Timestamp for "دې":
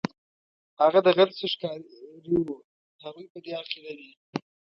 3.43-3.51